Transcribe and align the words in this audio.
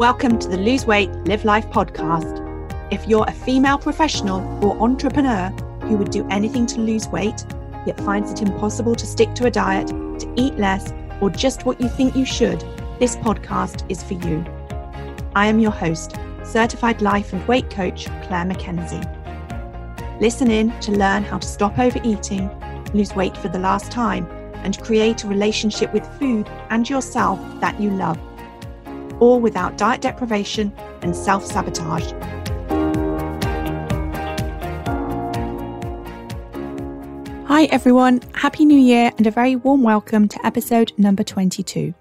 Welcome 0.00 0.38
to 0.38 0.48
the 0.48 0.56
Lose 0.56 0.86
Weight, 0.86 1.10
Live 1.26 1.44
Life 1.44 1.68
podcast. 1.68 2.40
If 2.90 3.06
you're 3.06 3.26
a 3.28 3.32
female 3.32 3.76
professional 3.76 4.40
or 4.64 4.82
entrepreneur 4.82 5.50
who 5.82 5.98
would 5.98 6.10
do 6.10 6.26
anything 6.30 6.64
to 6.68 6.80
lose 6.80 7.06
weight, 7.08 7.44
yet 7.84 8.00
finds 8.00 8.32
it 8.32 8.40
impossible 8.40 8.94
to 8.94 9.04
stick 9.04 9.34
to 9.34 9.44
a 9.44 9.50
diet, 9.50 9.88
to 9.88 10.34
eat 10.38 10.56
less, 10.56 10.90
or 11.20 11.28
just 11.28 11.66
what 11.66 11.78
you 11.82 11.88
think 11.90 12.16
you 12.16 12.24
should, 12.24 12.64
this 12.98 13.14
podcast 13.16 13.84
is 13.90 14.02
for 14.02 14.14
you. 14.14 14.42
I 15.34 15.48
am 15.48 15.60
your 15.60 15.70
host, 15.70 16.16
certified 16.44 17.02
life 17.02 17.34
and 17.34 17.46
weight 17.46 17.68
coach 17.68 18.06
Claire 18.22 18.46
McKenzie. 18.46 19.04
Listen 20.18 20.50
in 20.50 20.70
to 20.80 20.92
learn 20.92 21.24
how 21.24 21.36
to 21.36 21.46
stop 21.46 21.78
overeating, 21.78 22.48
lose 22.94 23.14
weight 23.14 23.36
for 23.36 23.48
the 23.48 23.58
last 23.58 23.92
time, 23.92 24.26
and 24.64 24.82
create 24.82 25.24
a 25.24 25.28
relationship 25.28 25.92
with 25.92 26.08
food 26.18 26.48
and 26.70 26.88
yourself 26.88 27.38
that 27.60 27.78
you 27.78 27.90
love 27.90 28.18
all 29.20 29.40
without 29.40 29.78
diet 29.78 30.00
deprivation 30.00 30.72
and 31.02 31.14
self 31.14 31.46
sabotage. 31.46 32.12
Hi, 37.46 37.64
everyone. 37.64 38.20
Happy 38.32 38.64
New 38.64 38.78
Year 38.78 39.12
and 39.18 39.26
a 39.26 39.30
very 39.30 39.54
warm 39.54 39.82
welcome 39.82 40.28
to 40.28 40.46
episode 40.46 40.92
number 40.96 41.22
22. 41.22 41.92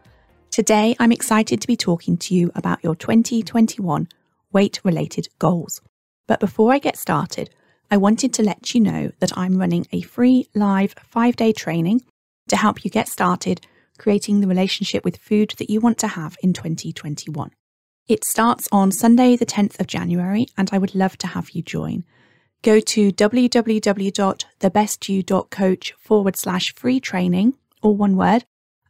Today, 0.52 0.95
I'm 1.00 1.12
excited 1.12 1.59
to 1.59 1.68
be 1.68 1.76
talking 1.76 2.18
to 2.18 2.36
you 2.36 2.52
about 2.55 2.84
your 2.84 2.95
2021 2.95 4.08
weight 4.52 4.80
related 4.84 5.28
goals. 5.38 5.81
But 6.28 6.40
before 6.40 6.72
I 6.72 6.80
get 6.80 6.98
started, 6.98 7.50
I 7.92 7.98
wanted 7.98 8.34
to 8.34 8.44
let 8.44 8.73
you 8.73 8.81
know 8.81 9.12
that 9.20 9.38
I'm 9.38 9.58
running 9.58 9.88
a 9.92 10.02
free 10.02 10.48
live 10.54 10.94
five 11.04 11.36
day 11.36 11.52
training 11.52 12.04
to 12.50 12.56
help 12.56 12.86
you 12.86 12.92
get 12.92 13.08
started 13.08 13.62
creating 13.99 14.41
the 14.41 14.48
relationship 14.48 15.05
with 15.05 15.17
food 15.17 15.53
that 15.59 15.70
you 15.70 15.80
want 15.80 15.99
to 15.99 16.08
have 16.08 16.35
in 16.41 16.53
2021. 16.53 17.52
It 18.08 18.25
starts 18.25 18.67
on 18.72 18.92
Sunday, 18.92 19.36
the 19.36 19.45
10th 19.45 19.80
of 19.80 19.86
January, 19.86 20.47
and 20.58 20.67
I 20.72 20.80
would 20.80 20.95
love 20.95 21.16
to 21.19 21.28
have 21.28 21.52
you 21.52 21.61
join. 21.61 22.03
Go 22.64 22.80
to 22.80 23.11
www.thebestyou.coach 23.11 25.94
forward 25.94 26.36
slash 26.36 26.73
free 26.73 27.00
training, 27.00 27.53
all 27.83 27.95
one 27.95 28.17
word, 28.17 28.45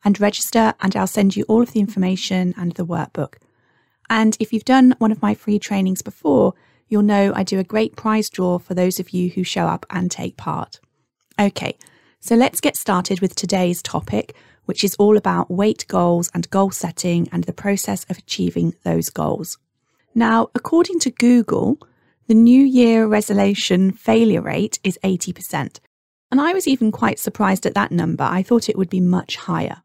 and 0.05 0.21
register, 0.21 0.73
and 0.80 0.95
I'll 0.95 1.05
send 1.05 1.35
you 1.35 1.43
all 1.49 1.61
of 1.61 1.73
the 1.73 1.81
information 1.81 2.53
and 2.57 2.71
the 2.73 2.85
workbook. 2.85 3.33
And 4.09 4.37
if 4.39 4.53
you've 4.53 4.63
done 4.63 4.95
one 4.97 5.11
of 5.11 5.21
my 5.21 5.35
free 5.35 5.59
trainings 5.59 6.02
before, 6.02 6.53
you'll 6.87 7.03
know 7.03 7.31
I 7.35 7.43
do 7.43 7.59
a 7.59 7.63
great 7.63 7.95
prize 7.95 8.27
draw 8.30 8.57
for 8.57 8.73
those 8.73 8.99
of 8.99 9.11
you 9.11 9.30
who 9.30 9.43
show 9.43 9.67
up 9.67 9.85
and 9.89 10.09
take 10.09 10.37
part. 10.37 10.80
Okay, 11.39 11.77
so 12.19 12.35
let's 12.35 12.61
get 12.61 12.75
started 12.75 13.21
with 13.21 13.35
today's 13.35 13.83
topic, 13.83 14.35
which 14.69 14.83
is 14.83 14.93
all 14.99 15.17
about 15.17 15.49
weight 15.49 15.83
goals 15.87 16.29
and 16.31 16.47
goal 16.51 16.69
setting 16.69 17.27
and 17.31 17.45
the 17.45 17.51
process 17.65 18.05
of 18.07 18.19
achieving 18.19 18.75
those 18.83 19.09
goals. 19.09 19.57
Now, 20.13 20.51
according 20.53 20.99
to 20.99 21.09
Google, 21.09 21.79
the 22.27 22.35
New 22.35 22.63
Year 22.63 23.07
resolution 23.07 23.91
failure 23.91 24.43
rate 24.43 24.77
is 24.83 24.99
80%. 25.03 25.79
And 26.29 26.39
I 26.39 26.53
was 26.53 26.67
even 26.67 26.91
quite 26.91 27.17
surprised 27.17 27.65
at 27.65 27.73
that 27.73 27.91
number. 27.91 28.23
I 28.23 28.43
thought 28.43 28.69
it 28.69 28.77
would 28.77 28.91
be 28.91 29.01
much 29.01 29.37
higher. 29.37 29.81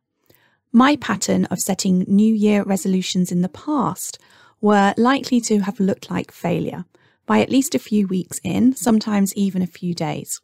My 0.70 0.96
pattern 0.96 1.46
of 1.46 1.60
setting 1.60 2.04
New 2.06 2.34
Year 2.34 2.62
resolutions 2.62 3.32
in 3.32 3.40
the 3.40 3.48
past 3.48 4.18
were 4.60 4.92
likely 4.98 5.40
to 5.48 5.60
have 5.60 5.80
looked 5.80 6.10
like 6.10 6.30
failure 6.30 6.84
by 7.24 7.40
at 7.40 7.48
least 7.48 7.74
a 7.74 7.78
few 7.78 8.06
weeks 8.06 8.38
in, 8.44 8.76
sometimes 8.76 9.32
even 9.34 9.62
a 9.62 9.66
few 9.78 9.94
days. 9.94 10.42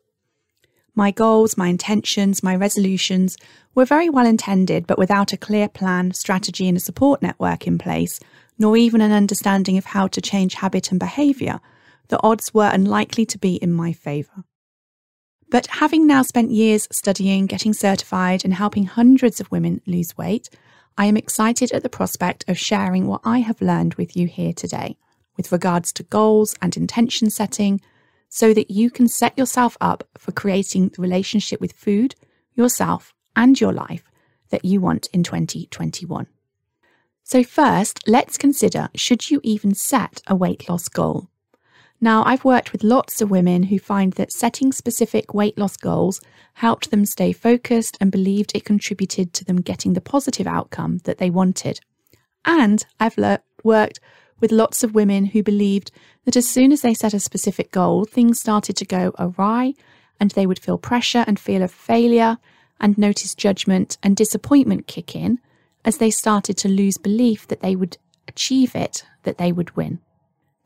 My 0.95 1.11
goals, 1.11 1.57
my 1.57 1.69
intentions, 1.69 2.43
my 2.43 2.55
resolutions 2.57 3.37
were 3.75 3.85
very 3.85 4.09
well 4.09 4.27
intended, 4.27 4.87
but 4.87 4.99
without 4.99 5.33
a 5.33 5.37
clear 5.37 5.69
plan, 5.69 6.13
strategy, 6.13 6.69
and 6.69 6.77
a 6.77 6.81
support 6.81 7.23
network 7.23 7.67
in 7.67 7.79
place, 7.79 8.21
nor 8.59 8.77
even 8.77 9.01
an 9.01 9.13
understanding 9.13 9.79
of 9.79 9.87
how 9.87 10.07
to 10.09 10.21
change 10.21 10.55
habit 10.55 10.91
and 10.91 11.01
behaviour, 11.01 11.61
the 12.09 12.21
odds 12.23 12.53
were 12.53 12.71
unlikely 12.73 13.25
to 13.27 13.39
be 13.39 13.55
in 13.57 13.73
my 13.73 13.93
favour. 13.93 14.45
But 15.51 15.67
having 15.67 16.07
now 16.07 16.23
spent 16.23 16.51
years 16.51 16.87
studying, 16.93 17.47
getting 17.47 17.73
certified, 17.73 18.45
and 18.45 18.55
helping 18.55 18.85
hundreds 18.85 19.41
of 19.41 19.51
women 19.51 19.81
lose 19.87 20.17
weight, 20.17 20.49
I 20.99 21.07
am 21.07 21.17
excited 21.17 21.73
at 21.73 21.83
the 21.83 21.89
prospect 21.89 22.45
of 22.49 22.59
sharing 22.59 23.07
what 23.07 23.23
I 23.25 23.39
have 23.39 23.63
learned 23.63 23.95
with 23.95 24.17
you 24.17 24.27
here 24.27 24.53
today 24.53 24.97
with 25.37 25.53
regards 25.53 25.93
to 25.95 26.03
goals 26.03 26.55
and 26.61 26.77
intention 26.77 27.31
setting, 27.31 27.81
so 28.31 28.55
that 28.55 28.71
you 28.71 28.91
can 28.91 29.09
set 29.09 29.37
yourself 29.37 29.77
up 29.81 30.09
for 30.17 30.33
creating 30.33 30.89
the 30.89 31.03
relationship 31.03 31.61
with 31.61 31.73
food, 31.73 32.15
yourself, 32.55 33.13
and 33.37 33.61
your 33.61 33.73
life 33.73 34.05
that 34.51 34.65
you 34.65 34.81
want 34.81 35.09
in 35.13 35.23
2021. 35.23 36.27
So, 37.25 37.45
first, 37.45 38.09
let's 38.09 38.39
consider 38.39 38.89
should 38.95 39.31
you 39.31 39.41
even 39.43 39.75
set 39.75 40.23
a 40.27 40.35
weight 40.35 40.69
loss 40.69 40.89
goal? 40.89 41.29
Now, 42.01 42.25
I've 42.25 42.45
worked 42.45 42.73
with 42.73 42.83
lots 42.83 43.21
of 43.21 43.31
women 43.31 43.65
who 43.65 43.79
find 43.79 44.15
that 44.15 44.33
setting 44.33 44.73
specific 44.73 45.35
weight 45.35 45.59
loss 45.59 45.77
goals 45.77 46.21
helped 46.55 46.91
them 46.91 47.05
stay 47.05 47.33
focused 47.33 47.99
and 48.01 48.11
believed 48.11 48.53
it 48.55 48.65
contributed 48.65 49.35
to 49.35 49.45
them 49.45 49.61
getting 49.61 49.93
the 49.93 50.01
positive 50.01 50.47
outcome 50.47 50.99
that 51.05 51.19
they 51.19 51.31
wanted. 51.31 51.81
And 52.45 52.87
I've 52.99 53.19
le- 53.19 53.43
worked 53.63 54.01
with 54.41 54.53
lots 54.53 54.83
of 54.83 54.95
women 54.95 55.27
who 55.27 55.43
believed 55.43 55.91
that 56.25 56.37
as 56.37 56.49
soon 56.49 56.73
as 56.73 56.83
they 56.83 56.95
set 56.95 57.15
a 57.15 57.21
specific 57.21 57.71
goal, 57.71 58.05
things 58.05 58.41
started 58.41 58.77
to 58.77 58.85
go 58.85 59.13
awry 59.19 59.75
and 60.19 60.31
they 60.33 60.47
would 60.47 60.59
feel 60.59 60.79
pressure 60.79 61.25
and 61.27 61.39
feel 61.39 61.63
a 61.63 61.69
failure 61.69 62.39
and 62.81 62.97
notice 62.97 63.35
judgment 63.35 63.99
and 64.03 64.17
disappointment 64.17 64.87
kick 64.87 65.15
in 65.15 65.39
as 65.85 65.99
they 65.99 66.11
started 66.11 66.57
to 66.57 66.69
lose 66.69 66.99
belief 66.99 67.47
that 67.49 67.61
they 67.61 67.77
would 67.77 67.97
achieve 68.29 68.75
it, 68.75 69.05
that 69.23 69.39
they 69.39 69.53
would 69.53 69.77
win. 69.77 70.01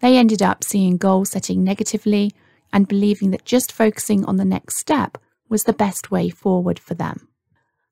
They 0.00 0.16
ended 0.16 0.42
up 0.42 0.64
seeing 0.64 0.96
goal 0.96 1.24
setting 1.24 1.64
negatively 1.64 2.32
and 2.72 2.88
believing 2.88 3.30
that 3.30 3.44
just 3.44 3.72
focusing 3.72 4.24
on 4.24 4.36
the 4.36 4.44
next 4.44 4.76
step 4.76 5.18
was 5.48 5.64
the 5.64 5.72
best 5.72 6.10
way 6.10 6.28
forward 6.28 6.78
for 6.78 6.94
them. 6.94 7.28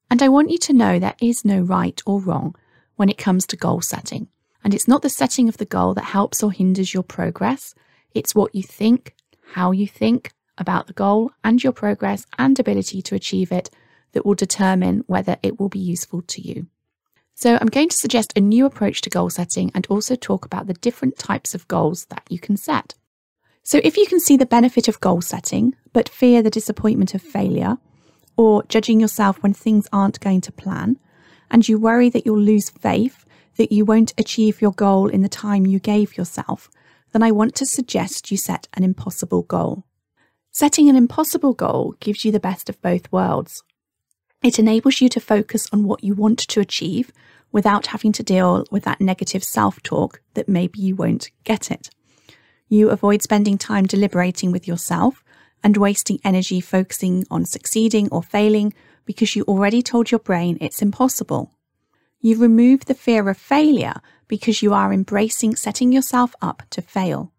And 0.09 0.21
I 0.21 0.27
want 0.27 0.51
you 0.51 0.57
to 0.59 0.73
know 0.73 0.99
there 0.99 1.15
is 1.21 1.45
no 1.45 1.61
right 1.61 1.99
or 2.05 2.19
wrong 2.19 2.55
when 2.97 3.09
it 3.09 3.17
comes 3.17 3.47
to 3.47 3.55
goal 3.55 3.81
setting. 3.81 4.27
And 4.63 4.73
it's 4.73 4.87
not 4.87 5.01
the 5.01 5.09
setting 5.09 5.49
of 5.49 5.57
the 5.57 5.65
goal 5.65 5.93
that 5.95 6.05
helps 6.05 6.41
or 6.41 6.51
hinders 6.51 6.93
your 6.93 7.03
progress, 7.03 7.75
it's 8.13 8.35
what 8.35 8.53
you 8.55 8.63
think, 8.63 9.15
how 9.53 9.71
you 9.71 9.87
think 9.87 10.31
about 10.57 10.87
the 10.87 10.93
goal 10.93 11.31
and 11.43 11.63
your 11.63 11.73
progress 11.73 12.25
and 12.37 12.57
ability 12.59 13.01
to 13.01 13.15
achieve 13.15 13.51
it 13.51 13.69
that 14.13 14.25
will 14.25 14.35
determine 14.35 15.03
whether 15.07 15.37
it 15.43 15.59
will 15.59 15.69
be 15.69 15.79
useful 15.79 16.21
to 16.21 16.41
you. 16.41 16.67
So, 17.35 17.57
I'm 17.59 17.67
going 17.67 17.89
to 17.89 17.97
suggest 17.97 18.33
a 18.35 18.41
new 18.41 18.65
approach 18.65 19.01
to 19.01 19.09
goal 19.09 19.29
setting 19.31 19.71
and 19.73 19.87
also 19.89 20.15
talk 20.15 20.45
about 20.45 20.67
the 20.67 20.75
different 20.75 21.17
types 21.17 21.55
of 21.55 21.67
goals 21.67 22.05
that 22.05 22.23
you 22.29 22.37
can 22.37 22.57
set. 22.57 22.93
So, 23.63 23.81
if 23.83 23.97
you 23.97 24.05
can 24.05 24.19
see 24.19 24.37
the 24.37 24.45
benefit 24.45 24.87
of 24.87 25.01
goal 25.01 25.21
setting, 25.21 25.75
but 25.93 26.07
fear 26.07 26.43
the 26.43 26.51
disappointment 26.51 27.15
of 27.15 27.23
failure, 27.23 27.77
or 28.37 28.63
judging 28.69 28.99
yourself 28.99 29.41
when 29.41 29.53
things 29.53 29.87
aren't 29.91 30.19
going 30.19 30.41
to 30.41 30.51
plan, 30.51 30.99
and 31.49 31.67
you 31.67 31.79
worry 31.79 32.09
that 32.11 32.25
you'll 32.25 32.39
lose 32.39 32.69
faith 32.69 33.22
that 33.57 33.71
you 33.71 33.85
won't 33.85 34.13
achieve 34.17 34.61
your 34.61 34.71
goal 34.71 35.07
in 35.07 35.21
the 35.21 35.29
time 35.29 35.65
you 35.65 35.79
gave 35.79 36.17
yourself, 36.17 36.69
then 37.11 37.23
I 37.23 37.31
want 37.31 37.55
to 37.55 37.65
suggest 37.65 38.31
you 38.31 38.37
set 38.37 38.67
an 38.73 38.83
impossible 38.83 39.43
goal. 39.43 39.85
Setting 40.51 40.89
an 40.89 40.95
impossible 40.95 41.53
goal 41.53 41.95
gives 41.99 42.25
you 42.25 42.31
the 42.31 42.39
best 42.39 42.69
of 42.69 42.81
both 42.81 43.11
worlds. 43.11 43.63
It 44.43 44.59
enables 44.59 45.01
you 45.01 45.09
to 45.09 45.19
focus 45.19 45.67
on 45.71 45.83
what 45.83 46.03
you 46.03 46.13
want 46.13 46.39
to 46.39 46.59
achieve 46.59 47.11
without 47.51 47.87
having 47.87 48.11
to 48.13 48.23
deal 48.23 48.65
with 48.71 48.83
that 48.83 48.99
negative 48.99 49.43
self 49.43 49.81
talk 49.83 50.21
that 50.33 50.49
maybe 50.49 50.79
you 50.79 50.95
won't 50.95 51.29
get 51.43 51.71
it. 51.71 51.89
You 52.67 52.89
avoid 52.89 53.21
spending 53.21 53.57
time 53.57 53.85
deliberating 53.85 54.51
with 54.51 54.67
yourself 54.67 55.23
and 55.63 55.77
wasting 55.77 56.19
energy 56.23 56.59
focusing 56.59 57.25
on 57.31 57.45
succeeding 57.45 58.09
or 58.11 58.23
failing 58.23 58.73
because 59.05 59.35
you 59.35 59.43
already 59.43 59.81
told 59.81 60.11
your 60.11 60.19
brain 60.19 60.57
it's 60.59 60.81
impossible 60.81 61.51
you 62.23 62.37
remove 62.37 62.85
the 62.85 62.93
fear 62.93 63.29
of 63.29 63.37
failure 63.37 63.95
because 64.29 64.63
you 64.63 64.73
are 64.73 64.93
embracing 64.93 65.57
setting 65.57 65.91
yourself 65.91 66.33
up 66.41 66.63
to 66.69 66.81
fail. 66.81 67.33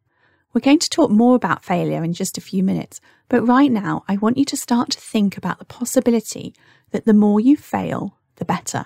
We're 0.53 0.61
going 0.61 0.79
to 0.79 0.91
talk 0.91 1.11
more 1.11 1.35
about 1.35 1.65
failure 1.65 2.05
in 2.05 2.13
just 2.13 2.37
a 2.37 2.43
few 2.43 2.63
minutes, 2.63 3.01
but 3.31 3.49
right 3.49 3.73
now 3.73 4.05
I 4.07 4.19
want 4.19 4.37
you 4.37 4.45
to 4.45 4.59
start 4.59 4.91
to 4.91 5.01
think 5.01 5.39
about 5.39 5.59
the 5.59 5.65
possibility 5.65 6.55
that 6.91 7.07
the 7.07 7.15
more 7.15 7.41
you 7.41 7.57
fail, 7.57 8.19
the 8.37 8.45
better. 8.45 8.85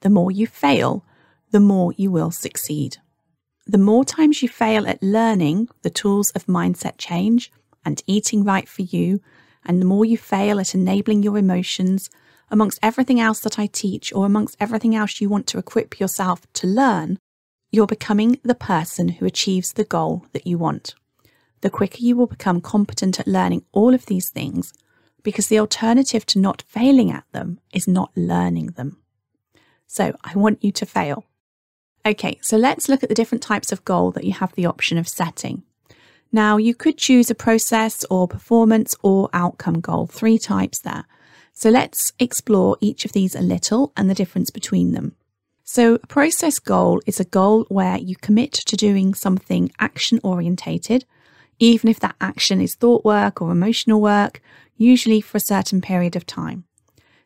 The 0.00 0.08
more 0.08 0.30
you 0.30 0.46
fail, 0.46 1.04
the 1.50 1.60
more 1.60 1.92
you 1.94 2.10
will 2.10 2.30
succeed. 2.30 2.96
The 3.66 3.78
more 3.78 4.04
times 4.04 4.42
you 4.42 4.48
fail 4.48 4.88
at 4.88 5.02
learning 5.02 5.68
the 5.82 5.90
tools 5.90 6.30
of 6.30 6.46
mindset 6.46 6.94
change 6.96 7.52
and 7.84 8.02
eating 8.06 8.44
right 8.44 8.68
for 8.68 8.82
you, 8.82 9.20
and 9.64 9.78
the 9.78 9.86
more 9.86 10.06
you 10.06 10.16
fail 10.16 10.58
at 10.58 10.74
enabling 10.74 11.22
your 11.22 11.36
emotions, 11.36 12.08
amongst 12.50 12.78
everything 12.82 13.20
else 13.20 13.40
that 13.40 13.58
I 13.58 13.66
teach 13.66 14.12
or 14.12 14.26
amongst 14.26 14.56
everything 14.60 14.94
else 14.94 15.20
you 15.20 15.28
want 15.28 15.46
to 15.48 15.58
equip 15.58 15.98
yourself 15.98 16.46
to 16.54 16.66
learn, 16.66 17.18
you're 17.70 17.86
becoming 17.86 18.38
the 18.42 18.54
person 18.54 19.08
who 19.08 19.26
achieves 19.26 19.72
the 19.72 19.84
goal 19.84 20.26
that 20.32 20.46
you 20.46 20.58
want. 20.58 20.94
The 21.62 21.70
quicker 21.70 21.98
you 22.00 22.16
will 22.16 22.26
become 22.26 22.60
competent 22.60 23.18
at 23.18 23.26
learning 23.26 23.64
all 23.72 23.94
of 23.94 24.06
these 24.06 24.28
things, 24.30 24.72
because 25.22 25.48
the 25.48 25.58
alternative 25.58 26.26
to 26.26 26.38
not 26.38 26.62
failing 26.62 27.10
at 27.10 27.24
them 27.32 27.58
is 27.72 27.88
not 27.88 28.12
learning 28.14 28.66
them. 28.76 28.98
So 29.86 30.14
I 30.22 30.34
want 30.34 30.62
you 30.62 30.70
to 30.72 30.86
fail. 30.86 31.24
Okay, 32.06 32.38
so 32.42 32.56
let's 32.58 32.88
look 32.88 33.02
at 33.02 33.08
the 33.08 33.14
different 33.14 33.42
types 33.42 33.72
of 33.72 33.84
goal 33.84 34.10
that 34.10 34.24
you 34.24 34.32
have 34.32 34.54
the 34.54 34.66
option 34.66 34.98
of 34.98 35.08
setting. 35.08 35.62
Now, 36.30 36.58
you 36.58 36.74
could 36.74 36.98
choose 36.98 37.30
a 37.30 37.34
process 37.34 38.04
or 38.10 38.28
performance 38.28 38.94
or 39.02 39.30
outcome 39.32 39.80
goal, 39.80 40.06
three 40.06 40.38
types 40.38 40.80
there. 40.80 41.06
So 41.54 41.70
let's 41.70 42.12
explore 42.18 42.76
each 42.80 43.04
of 43.04 43.12
these 43.12 43.34
a 43.34 43.40
little 43.40 43.92
and 43.96 44.10
the 44.10 44.14
difference 44.14 44.50
between 44.50 44.92
them. 44.92 45.14
So, 45.66 45.94
a 45.94 46.06
process 46.06 46.58
goal 46.58 47.00
is 47.06 47.20
a 47.20 47.24
goal 47.24 47.64
where 47.70 47.96
you 47.96 48.16
commit 48.16 48.52
to 48.52 48.76
doing 48.76 49.14
something 49.14 49.72
action 49.78 50.20
orientated, 50.22 51.06
even 51.58 51.88
if 51.88 51.98
that 52.00 52.16
action 52.20 52.60
is 52.60 52.74
thought 52.74 53.04
work 53.04 53.40
or 53.40 53.50
emotional 53.50 54.00
work, 54.00 54.42
usually 54.76 55.22
for 55.22 55.38
a 55.38 55.48
certain 55.48 55.80
period 55.80 56.16
of 56.16 56.26
time. 56.26 56.64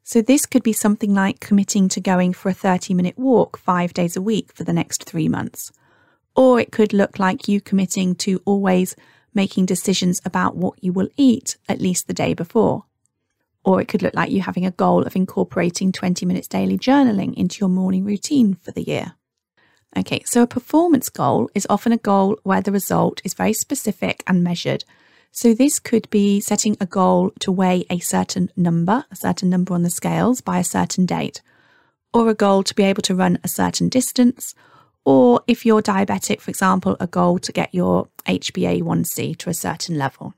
So, 0.04 0.22
this 0.22 0.46
could 0.46 0.62
be 0.62 0.72
something 0.72 1.12
like 1.12 1.40
committing 1.40 1.88
to 1.88 2.00
going 2.00 2.32
for 2.32 2.48
a 2.48 2.54
30 2.54 2.94
minute 2.94 3.18
walk 3.18 3.58
five 3.58 3.92
days 3.92 4.14
a 4.14 4.22
week 4.22 4.52
for 4.52 4.62
the 4.62 4.72
next 4.72 5.04
three 5.04 5.28
months. 5.28 5.72
Or 6.36 6.60
it 6.60 6.70
could 6.70 6.92
look 6.92 7.18
like 7.18 7.48
you 7.48 7.60
committing 7.60 8.14
to 8.16 8.40
always 8.44 8.94
making 9.34 9.66
decisions 9.66 10.20
about 10.24 10.54
what 10.54 10.82
you 10.82 10.92
will 10.92 11.08
eat 11.16 11.56
at 11.68 11.80
least 11.80 12.06
the 12.06 12.14
day 12.14 12.34
before. 12.34 12.84
Or 13.64 13.80
it 13.80 13.88
could 13.88 14.02
look 14.02 14.14
like 14.14 14.30
you 14.30 14.42
having 14.42 14.64
a 14.64 14.70
goal 14.70 15.02
of 15.02 15.16
incorporating 15.16 15.92
20 15.92 16.24
minutes 16.24 16.48
daily 16.48 16.78
journaling 16.78 17.34
into 17.34 17.60
your 17.60 17.68
morning 17.68 18.04
routine 18.04 18.54
for 18.54 18.70
the 18.70 18.82
year. 18.82 19.14
Okay, 19.96 20.22
so 20.24 20.42
a 20.42 20.46
performance 20.46 21.08
goal 21.08 21.50
is 21.54 21.66
often 21.68 21.92
a 21.92 21.98
goal 21.98 22.38
where 22.42 22.60
the 22.60 22.72
result 22.72 23.20
is 23.24 23.34
very 23.34 23.52
specific 23.52 24.22
and 24.26 24.44
measured. 24.44 24.84
So 25.32 25.54
this 25.54 25.78
could 25.78 26.08
be 26.10 26.40
setting 26.40 26.76
a 26.80 26.86
goal 26.86 27.32
to 27.40 27.52
weigh 27.52 27.84
a 27.90 27.98
certain 27.98 28.50
number, 28.56 29.04
a 29.10 29.16
certain 29.16 29.50
number 29.50 29.74
on 29.74 29.82
the 29.82 29.90
scales 29.90 30.40
by 30.40 30.58
a 30.58 30.64
certain 30.64 31.06
date, 31.06 31.42
or 32.12 32.28
a 32.28 32.34
goal 32.34 32.62
to 32.62 32.74
be 32.74 32.84
able 32.84 33.02
to 33.02 33.14
run 33.14 33.38
a 33.42 33.48
certain 33.48 33.88
distance, 33.88 34.54
or 35.04 35.40
if 35.46 35.64
you're 35.64 35.82
diabetic, 35.82 36.40
for 36.40 36.50
example, 36.50 36.96
a 37.00 37.06
goal 37.06 37.38
to 37.38 37.52
get 37.52 37.74
your 37.74 38.08
HbA1c 38.26 39.36
to 39.38 39.50
a 39.50 39.54
certain 39.54 39.96
level. 39.96 40.34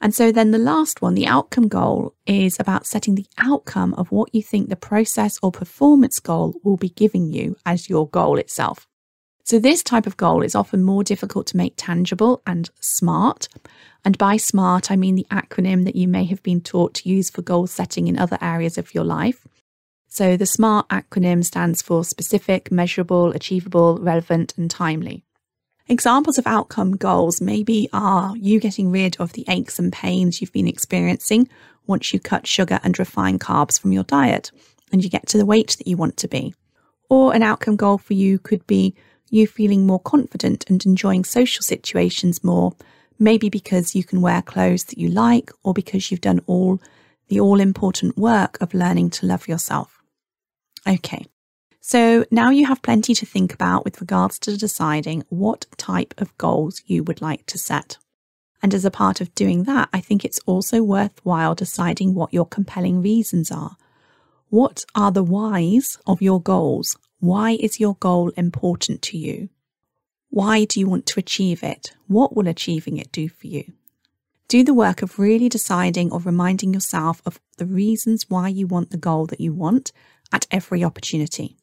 And 0.00 0.14
so 0.14 0.30
then 0.30 0.52
the 0.52 0.58
last 0.58 1.02
one, 1.02 1.14
the 1.14 1.26
outcome 1.26 1.68
goal, 1.68 2.14
is 2.26 2.56
about 2.60 2.86
setting 2.86 3.14
the 3.16 3.26
outcome 3.38 3.94
of 3.94 4.12
what 4.12 4.34
you 4.34 4.42
think 4.42 4.68
the 4.68 4.76
process 4.76 5.38
or 5.42 5.50
performance 5.50 6.20
goal 6.20 6.54
will 6.62 6.76
be 6.76 6.90
giving 6.90 7.32
you 7.32 7.56
as 7.66 7.88
your 7.88 8.08
goal 8.08 8.38
itself. 8.38 8.86
So 9.44 9.58
this 9.58 9.82
type 9.82 10.06
of 10.06 10.16
goal 10.16 10.42
is 10.42 10.54
often 10.54 10.82
more 10.82 11.02
difficult 11.02 11.46
to 11.48 11.56
make 11.56 11.72
tangible 11.76 12.42
and 12.46 12.70
smart. 12.80 13.48
And 14.04 14.16
by 14.18 14.36
smart, 14.36 14.90
I 14.90 14.96
mean 14.96 15.14
the 15.14 15.26
acronym 15.30 15.84
that 15.86 15.96
you 15.96 16.06
may 16.06 16.24
have 16.26 16.42
been 16.42 16.60
taught 16.60 16.94
to 16.94 17.08
use 17.08 17.30
for 17.30 17.42
goal 17.42 17.66
setting 17.66 18.08
in 18.08 18.18
other 18.18 18.38
areas 18.40 18.76
of 18.78 18.94
your 18.94 19.04
life. 19.04 19.46
So 20.06 20.36
the 20.36 20.46
SMART 20.46 20.88
acronym 20.88 21.44
stands 21.44 21.82
for 21.82 22.04
specific, 22.04 22.72
measurable, 22.72 23.30
achievable, 23.32 23.98
relevant, 23.98 24.54
and 24.56 24.70
timely. 24.70 25.24
Examples 25.90 26.36
of 26.36 26.46
outcome 26.46 26.96
goals 26.96 27.40
maybe 27.40 27.88
are 27.94 28.36
you 28.36 28.60
getting 28.60 28.90
rid 28.90 29.16
of 29.18 29.32
the 29.32 29.46
aches 29.48 29.78
and 29.78 29.90
pains 29.90 30.38
you've 30.38 30.52
been 30.52 30.68
experiencing 30.68 31.48
once 31.86 32.12
you 32.12 32.20
cut 32.20 32.46
sugar 32.46 32.78
and 32.82 32.98
refined 32.98 33.40
carbs 33.40 33.80
from 33.80 33.92
your 33.92 34.04
diet 34.04 34.50
and 34.92 35.02
you 35.02 35.08
get 35.08 35.26
to 35.28 35.38
the 35.38 35.46
weight 35.46 35.76
that 35.78 35.86
you 35.86 35.96
want 35.96 36.18
to 36.18 36.28
be. 36.28 36.54
Or 37.08 37.34
an 37.34 37.42
outcome 37.42 37.76
goal 37.76 37.96
for 37.96 38.12
you 38.12 38.38
could 38.38 38.66
be 38.66 38.94
you 39.30 39.46
feeling 39.46 39.86
more 39.86 39.98
confident 39.98 40.68
and 40.68 40.84
enjoying 40.84 41.24
social 41.24 41.62
situations 41.62 42.44
more, 42.44 42.74
maybe 43.18 43.48
because 43.48 43.94
you 43.94 44.04
can 44.04 44.20
wear 44.20 44.42
clothes 44.42 44.84
that 44.84 44.98
you 44.98 45.08
like 45.08 45.50
or 45.64 45.72
because 45.72 46.10
you've 46.10 46.20
done 46.20 46.40
all 46.46 46.82
the 47.28 47.40
all 47.40 47.60
important 47.60 48.18
work 48.18 48.58
of 48.60 48.74
learning 48.74 49.08
to 49.08 49.26
love 49.26 49.48
yourself. 49.48 50.02
Okay, 50.86 51.24
so 51.88 52.26
now 52.30 52.50
you 52.50 52.66
have 52.66 52.82
plenty 52.82 53.14
to 53.14 53.24
think 53.24 53.54
about 53.54 53.82
with 53.82 54.02
regards 54.02 54.38
to 54.40 54.58
deciding 54.58 55.24
what 55.30 55.64
type 55.78 56.12
of 56.18 56.36
goals 56.36 56.82
you 56.84 57.02
would 57.02 57.22
like 57.22 57.46
to 57.46 57.56
set. 57.56 57.96
And 58.62 58.74
as 58.74 58.84
a 58.84 58.90
part 58.90 59.22
of 59.22 59.34
doing 59.34 59.64
that, 59.64 59.88
I 59.90 60.02
think 60.02 60.22
it's 60.22 60.38
also 60.44 60.82
worthwhile 60.82 61.54
deciding 61.54 62.12
what 62.12 62.34
your 62.34 62.44
compelling 62.44 63.00
reasons 63.00 63.50
are. 63.50 63.78
What 64.50 64.84
are 64.94 65.10
the 65.10 65.22
whys 65.22 65.98
of 66.06 66.20
your 66.20 66.42
goals? 66.42 66.94
Why 67.20 67.52
is 67.52 67.80
your 67.80 67.94
goal 67.94 68.32
important 68.36 69.00
to 69.04 69.16
you? 69.16 69.48
Why 70.28 70.66
do 70.66 70.78
you 70.80 70.90
want 70.90 71.06
to 71.06 71.20
achieve 71.20 71.62
it? 71.62 71.94
What 72.06 72.36
will 72.36 72.48
achieving 72.48 72.98
it 72.98 73.10
do 73.12 73.30
for 73.30 73.46
you? 73.46 73.64
Do 74.46 74.62
the 74.62 74.74
work 74.74 75.00
of 75.00 75.18
really 75.18 75.48
deciding 75.48 76.12
or 76.12 76.20
reminding 76.20 76.74
yourself 76.74 77.22
of 77.24 77.40
the 77.56 77.64
reasons 77.64 78.26
why 78.28 78.48
you 78.48 78.66
want 78.66 78.90
the 78.90 78.98
goal 78.98 79.24
that 79.28 79.40
you 79.40 79.54
want 79.54 79.90
at 80.30 80.46
every 80.50 80.84
opportunity. 80.84 81.56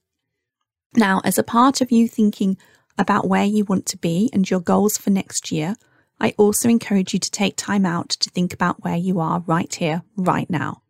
Now, 0.97 1.19
as 1.25 1.37
a 1.37 1.43
part 1.43 1.81
of 1.81 1.91
you 1.91 2.07
thinking 2.07 2.57
about 2.97 3.27
where 3.27 3.43
you 3.43 3.65
want 3.65 3.85
to 3.87 3.97
be 3.97 4.29
and 4.31 4.49
your 4.49 4.61
goals 4.61 4.97
for 4.97 5.09
next 5.09 5.51
year, 5.51 5.75
I 6.21 6.33
also 6.37 6.69
encourage 6.69 7.13
you 7.13 7.19
to 7.19 7.31
take 7.31 7.57
time 7.57 7.85
out 7.85 8.09
to 8.11 8.29
think 8.29 8.53
about 8.53 8.83
where 8.83 8.95
you 8.95 9.19
are 9.19 9.43
right 9.45 9.73
here, 9.75 10.03
right 10.15 10.49
now. 10.49 10.81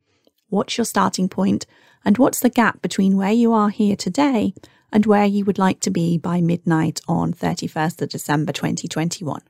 What's 0.50 0.78
your 0.78 0.86
starting 0.86 1.28
point, 1.28 1.66
and 2.04 2.19
what's 2.19 2.40
the 2.40 2.52
gap 2.52 2.84
between 2.84 3.18
where 3.18 3.31
you 3.31 3.52
are 3.52 3.69
here 3.69 3.96
today 3.96 4.54
and 4.92 5.07
where 5.07 5.25
you 5.25 5.44
would 5.44 5.57
like 5.57 5.80
to 5.81 5.90
be 5.90 6.19
by 6.19 6.40
midnight 6.40 7.01
on 7.08 7.34
31st 7.34 8.04
of 8.04 8.10
December 8.10 8.54
2021? 8.54 9.42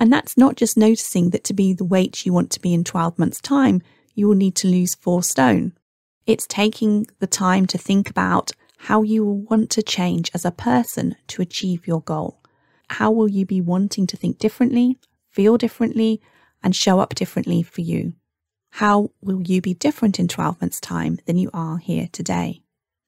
And 0.00 0.12
that's 0.12 0.36
not 0.36 0.56
just 0.56 0.76
noticing 0.76 1.30
that 1.30 1.44
to 1.44 1.54
be 1.54 1.72
the 1.72 1.84
weight 1.84 2.26
you 2.26 2.32
want 2.32 2.50
to 2.50 2.60
be 2.60 2.74
in 2.74 2.82
12 2.82 3.16
months' 3.16 3.40
time, 3.40 3.80
you 4.16 4.26
will 4.26 4.34
need 4.34 4.56
to 4.56 4.68
lose 4.68 4.96
four 4.96 5.22
stone. 5.22 5.72
It's 6.26 6.48
taking 6.48 7.06
the 7.20 7.28
time 7.28 7.66
to 7.66 7.78
think 7.78 8.10
about 8.10 8.50
how 8.84 9.00
you 9.00 9.24
will 9.24 9.38
want 9.38 9.70
to 9.70 9.82
change 9.82 10.30
as 10.34 10.44
a 10.44 10.50
person 10.50 11.16
to 11.26 11.40
achieve 11.40 11.86
your 11.86 12.02
goal. 12.02 12.38
How 12.90 13.10
will 13.10 13.28
you 13.28 13.46
be 13.46 13.62
wanting 13.62 14.06
to 14.08 14.16
think 14.16 14.38
differently, 14.38 14.98
feel 15.30 15.56
differently, 15.56 16.20
and 16.62 16.76
show 16.76 17.00
up 17.00 17.14
differently 17.14 17.62
for 17.62 17.80
you? 17.80 18.12
How 18.72 19.08
will 19.22 19.40
you 19.40 19.62
be 19.62 19.72
different 19.72 20.18
in 20.18 20.28
12 20.28 20.60
months' 20.60 20.80
time 20.80 21.18
than 21.24 21.38
you 21.38 21.48
are 21.54 21.78
here 21.78 22.10
today? 22.12 22.60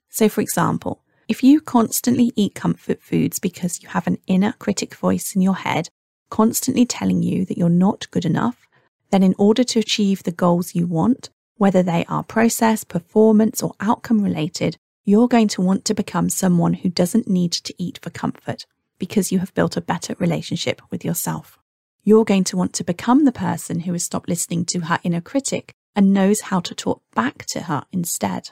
So, 0.08 0.30
for 0.30 0.40
example, 0.40 1.02
if 1.28 1.42
you 1.42 1.60
constantly 1.60 2.32
eat 2.36 2.54
comfort 2.54 3.02
foods 3.02 3.38
because 3.38 3.82
you 3.82 3.90
have 3.90 4.06
an 4.06 4.16
inner 4.26 4.52
critic 4.52 4.94
voice 4.94 5.36
in 5.36 5.42
your 5.42 5.56
head 5.56 5.90
constantly 6.30 6.86
telling 6.86 7.22
you 7.22 7.44
that 7.44 7.58
you're 7.58 7.68
not 7.68 8.10
good 8.10 8.24
enough, 8.24 8.66
then 9.10 9.22
in 9.22 9.34
order 9.36 9.62
to 9.64 9.80
achieve 9.80 10.22
the 10.22 10.32
goals 10.32 10.74
you 10.74 10.86
want, 10.86 11.28
whether 11.56 11.82
they 11.82 12.06
are 12.08 12.22
process, 12.22 12.82
performance, 12.82 13.62
or 13.62 13.74
outcome 13.78 14.22
related, 14.22 14.78
you're 15.08 15.28
going 15.28 15.46
to 15.46 15.62
want 15.62 15.84
to 15.84 15.94
become 15.94 16.28
someone 16.28 16.74
who 16.74 16.88
doesn't 16.88 17.28
need 17.28 17.52
to 17.52 17.72
eat 17.78 17.96
for 18.02 18.10
comfort 18.10 18.66
because 18.98 19.30
you 19.30 19.38
have 19.38 19.54
built 19.54 19.76
a 19.76 19.80
better 19.80 20.16
relationship 20.18 20.82
with 20.90 21.04
yourself. 21.04 21.60
You're 22.02 22.24
going 22.24 22.42
to 22.44 22.56
want 22.56 22.72
to 22.74 22.84
become 22.84 23.24
the 23.24 23.30
person 23.30 23.80
who 23.80 23.92
has 23.92 24.04
stopped 24.04 24.28
listening 24.28 24.64
to 24.66 24.80
her 24.80 24.98
inner 25.04 25.20
critic 25.20 25.72
and 25.94 26.12
knows 26.12 26.40
how 26.40 26.58
to 26.58 26.74
talk 26.74 27.02
back 27.14 27.44
to 27.46 27.60
her 27.62 27.84
instead. 27.92 28.50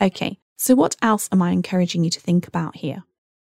Okay, 0.00 0.38
so 0.56 0.76
what 0.76 0.94
else 1.02 1.28
am 1.32 1.42
I 1.42 1.50
encouraging 1.50 2.04
you 2.04 2.10
to 2.10 2.20
think 2.20 2.46
about 2.46 2.76
here? 2.76 3.02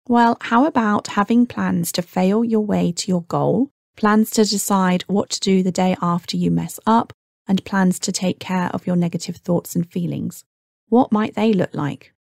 Well, 0.08 0.38
how 0.40 0.66
about 0.66 1.08
having 1.08 1.48
plans 1.48 1.92
to 1.94 2.04
fail 2.04 2.46
your 2.46 2.64
way 2.64 2.92
to 2.92 3.08
your 3.08 3.24
goal, 3.24 3.72
plans 3.96 4.30
to 4.32 4.46
decide 4.46 5.02
what 5.08 5.32
to 5.32 5.40
do 5.40 5.64
the 5.64 5.72
day 5.72 5.98
after 6.04 6.38
you 6.38 6.52
mess 6.52 6.80
up, 6.86 7.14
and 7.48 7.66
plans 7.66 7.98
to 8.00 8.12
take 8.12 8.40
care 8.40 8.70
of 8.76 8.86
your 8.86 8.96
negative 8.96 9.38
thoughts 9.38 9.76
and 9.76 9.92
feelings? 9.92 10.44
What 10.88 11.12
might 11.12 11.34
they 11.34 11.52
look 11.52 11.74
like? 11.74 12.14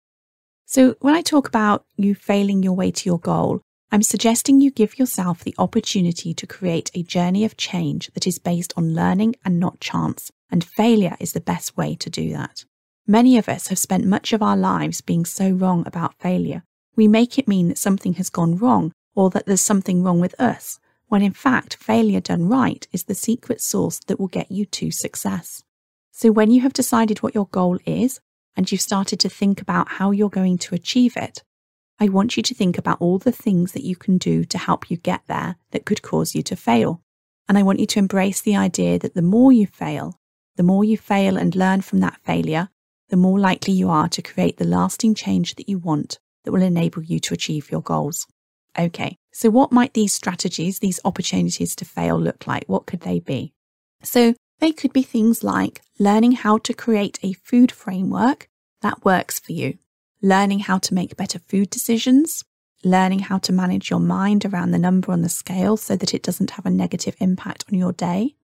So, 0.75 0.94
when 1.00 1.15
I 1.15 1.22
talk 1.22 1.48
about 1.48 1.86
you 1.96 2.15
failing 2.15 2.62
your 2.62 2.74
way 2.74 2.91
to 2.91 3.10
your 3.10 3.17
goal, 3.17 3.62
I'm 3.94 4.01
suggesting 4.01 4.60
you 4.60 4.72
give 4.72 5.00
yourself 5.00 5.41
the 5.41 5.55
opportunity 5.58 6.34
to 6.34 6.46
create 6.46 6.91
a 6.94 7.01
journey 7.01 7.46
of 7.46 7.55
change 7.55 8.12
that 8.13 8.27
is 8.27 8.39
based 8.39 8.74
on 8.75 8.94
learning 8.94 9.36
and 9.46 9.58
not 9.58 9.79
chance, 9.79 10.34
and 10.51 10.65
failure 10.65 11.15
is 11.17 11.32
the 11.32 11.39
best 11.39 11.77
way 11.77 11.96
to 11.96 12.10
do 12.10 12.29
that. 12.34 12.65
Many 13.08 13.38
of 13.38 13.48
us 13.48 13.67
have 13.67 13.79
spent 13.79 14.03
much 14.03 14.34
of 14.34 14.44
our 14.44 14.58
lives 14.58 15.00
being 15.00 15.24
so 15.24 15.50
wrong 15.50 15.88
about 15.88 16.20
failure. 16.20 16.63
We 16.98 17.08
make 17.08 17.39
it 17.39 17.48
mean 17.48 17.70
that 17.70 17.77
something 17.77 18.15
has 18.15 18.29
gone 18.29 18.58
wrong 18.58 18.91
or 19.15 19.29
that 19.29 19.46
there's 19.46 19.62
something 19.62 20.03
wrong 20.03 20.20
with 20.20 20.38
us, 20.38 20.77
when 21.08 21.22
in 21.22 21.32
fact, 21.32 21.77
failure 21.77 22.20
done 22.20 22.50
right 22.50 22.86
is 22.91 23.03
the 23.03 23.15
secret 23.15 23.62
sauce 23.62 24.01
that 24.08 24.20
will 24.20 24.27
get 24.27 24.51
you 24.51 24.65
to 24.65 24.91
success. 24.91 25.63
So, 26.12 26.34
when 26.34 26.51
you 26.51 26.60
have 26.63 26.74
decided 26.74 27.24
what 27.24 27.34
your 27.34 27.48
goal 27.48 27.79
is, 27.86 28.20
and 28.55 28.71
you've 28.71 28.81
started 28.81 29.19
to 29.21 29.29
think 29.29 29.62
about 29.62 29.89
how 29.89 30.12
you're 30.12 30.29
going 30.29 30.57
to 30.59 30.75
achieve 30.75 31.17
it, 31.17 31.43
I 32.00 32.09
want 32.09 32.35
you 32.35 32.43
to 32.43 32.53
think 32.53 32.77
about 32.77 33.00
all 33.00 33.17
the 33.17 33.31
things 33.31 33.71
that 33.71 33.83
you 33.83 33.95
can 33.95 34.17
do 34.17 34.43
to 34.45 34.57
help 34.57 34.91
you 34.91 34.97
get 34.97 35.21
there 35.27 35.55
that 35.71 35.85
could 35.85 36.01
cause 36.01 36.35
you 36.35 36.43
to 36.43 36.55
fail. 36.55 37.01
And 37.47 37.57
I 37.57 37.63
want 37.63 37.79
you 37.79 37.85
to 37.88 38.00
embrace 38.00 38.41
the 38.41 38.55
idea 38.55 39.00
that 39.00 39.13
the 39.13 39.21
more 39.21 39.51
you 39.51 39.67
fail, 39.67 40.19
the 40.55 40.63
more 40.63 40.83
you 40.83 40.97
fail 40.97 41.38
and 41.38 41.55
learn 41.55 41.81
from 41.81 42.00
that 42.00 42.19
failure, 42.24 42.69
the 43.09 43.17
more 43.17 43.39
likely 43.39 43.74
you 43.74 43.89
are 43.89 44.09
to 44.09 44.21
create 44.21 44.57
the 44.57 44.65
lasting 44.65 45.15
change 45.15 45.55
that 45.55 45.69
you 45.69 45.77
want 45.77 46.19
that 46.43 46.51
will 46.51 46.62
enable 46.62 47.03
you 47.03 47.19
to 47.19 47.33
achieve 47.33 47.71
your 47.71 47.81
goals. 47.81 48.27
Okay, 48.77 49.17
so 49.31 49.50
what 49.50 49.71
might 49.71 49.93
these 49.93 50.13
strategies, 50.13 50.79
these 50.79 51.00
opportunities 51.05 51.75
to 51.77 51.85
fail 51.85 52.19
look 52.19 52.45
like? 52.45 52.65
What 52.67 52.88
could 52.88 53.01
they 53.01 53.19
be? 53.19 53.53
So 54.03 54.33
they 54.59 54.71
could 54.71 54.93
be 54.93 55.03
things 55.03 55.43
like 55.43 55.81
learning 56.00 56.33
how 56.33 56.57
to 56.59 56.74
create 56.74 57.19
a 57.21 57.33
food 57.33 57.71
framework 57.71 58.50
that 58.81 59.03
works 59.03 59.39
for 59.39 59.51
you, 59.51 59.77
learning 60.21 60.59
how 60.59 60.77
to 60.77 60.93
make 60.93 61.17
better 61.17 61.39
food 61.39 61.69
decisions, 61.69 62.43
learning 62.83 63.19
how 63.19 63.38
to 63.39 63.51
manage 63.51 63.89
your 63.89 64.00
mind 64.00 64.45
around 64.45 64.71
the 64.71 64.79
number 64.79 65.12
on 65.12 65.21
the 65.21 65.29
scale 65.29 65.75
so 65.77 65.95
that 65.95 66.13
it 66.13 66.24
doesn't 66.24 66.51
have 66.51 66.65
a 66.65 66.69
negative 66.69 67.15
impact 67.19 67.65
on 67.71 67.77
your 67.77 67.91
day, 67.93 68.35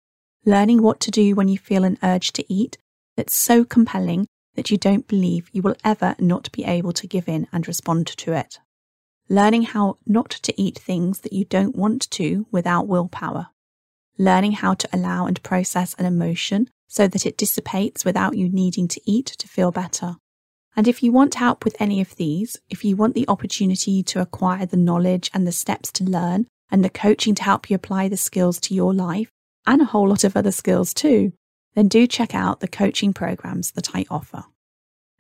learning 0.45 0.81
what 0.81 0.99
to 0.99 1.11
do 1.11 1.35
when 1.35 1.47
you 1.47 1.57
feel 1.57 1.83
an 1.83 1.97
urge 2.03 2.33
to 2.33 2.53
eat 2.53 2.77
that's 3.15 3.35
so 3.35 3.63
compelling 3.63 4.27
that 4.55 4.71
you 4.71 4.77
don't 4.77 5.07
believe 5.07 5.49
you 5.53 5.61
will 5.61 5.75
ever 5.83 6.15
not 6.19 6.51
be 6.51 6.63
able 6.65 6.91
to 6.91 7.07
give 7.07 7.27
in 7.27 7.47
and 7.53 7.67
respond 7.67 8.07
to 8.07 8.33
it, 8.33 8.59
learning 9.29 9.63
how 9.63 9.97
not 10.05 10.29
to 10.29 10.59
eat 10.61 10.77
things 10.77 11.21
that 11.21 11.33
you 11.33 11.45
don't 11.45 11.75
want 11.75 12.09
to 12.11 12.45
without 12.51 12.87
willpower, 12.87 13.47
learning 14.17 14.53
how 14.53 14.73
to 14.73 14.89
allow 14.93 15.25
and 15.25 15.41
process 15.43 15.93
an 15.95 16.05
emotion 16.05 16.69
so 16.87 17.07
that 17.07 17.25
it 17.25 17.37
dissipates 17.37 18.03
without 18.03 18.37
you 18.37 18.49
needing 18.49 18.87
to 18.87 19.01
eat 19.05 19.25
to 19.25 19.47
feel 19.47 19.71
better. 19.71 20.15
And 20.75 20.87
if 20.87 21.03
you 21.03 21.11
want 21.11 21.35
help 21.35 21.65
with 21.65 21.75
any 21.79 22.01
of 22.01 22.15
these, 22.15 22.57
if 22.69 22.85
you 22.85 22.95
want 22.95 23.15
the 23.15 23.27
opportunity 23.27 24.03
to 24.03 24.21
acquire 24.21 24.65
the 24.65 24.77
knowledge 24.77 25.29
and 25.33 25.45
the 25.45 25.51
steps 25.51 25.91
to 25.93 26.03
learn 26.03 26.47
and 26.69 26.83
the 26.83 26.89
coaching 26.89 27.35
to 27.35 27.43
help 27.43 27.69
you 27.69 27.75
apply 27.75 28.07
the 28.07 28.17
skills 28.17 28.59
to 28.61 28.73
your 28.73 28.93
life 28.93 29.29
and 29.67 29.81
a 29.81 29.85
whole 29.85 30.07
lot 30.07 30.23
of 30.23 30.35
other 30.35 30.51
skills 30.51 30.93
too, 30.93 31.33
then 31.75 31.87
do 31.87 32.07
check 32.07 32.33
out 32.33 32.59
the 32.59 32.67
coaching 32.67 33.13
programs 33.13 33.71
that 33.71 33.95
I 33.95 34.05
offer. 34.09 34.45